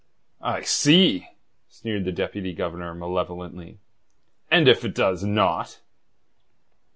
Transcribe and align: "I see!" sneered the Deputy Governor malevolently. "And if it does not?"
"I 0.41 0.61
see!" 0.63 1.27
sneered 1.69 2.05
the 2.05 2.11
Deputy 2.11 2.53
Governor 2.53 2.95
malevolently. 2.95 3.77
"And 4.49 4.67
if 4.67 4.83
it 4.83 4.95
does 4.95 5.23
not?" 5.23 5.79